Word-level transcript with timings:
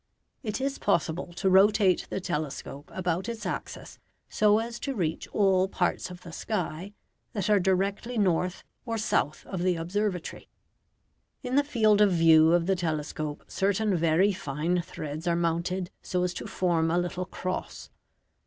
It 0.41 0.59
is 0.59 0.79
possible 0.79 1.31
to 1.33 1.47
rotate 1.47 2.07
the 2.09 2.19
telescope 2.19 2.89
about 2.91 3.29
its 3.29 3.45
axis 3.45 3.99
so 4.29 4.57
as 4.57 4.79
to 4.79 4.95
reach 4.95 5.27
all 5.27 5.67
parts 5.67 6.09
of 6.09 6.21
the 6.21 6.31
sky 6.31 6.93
that 7.33 7.51
are 7.51 7.59
directly 7.59 8.17
north 8.17 8.63
or 8.83 8.97
south 8.97 9.45
of 9.45 9.61
the 9.61 9.75
observatory. 9.75 10.49
In 11.43 11.55
the 11.55 11.63
field 11.63 12.01
of 12.01 12.11
view 12.13 12.51
of 12.53 12.65
the 12.65 12.75
telescope 12.75 13.43
certain 13.47 13.95
very 13.95 14.33
fine 14.33 14.81
threads 14.81 15.27
are 15.27 15.35
mounted 15.35 15.91
so 16.01 16.23
as 16.23 16.33
to 16.33 16.47
form 16.47 16.89
a 16.89 16.97
little 16.97 17.25
cross. 17.27 17.91